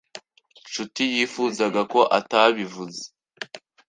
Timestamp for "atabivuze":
2.19-3.01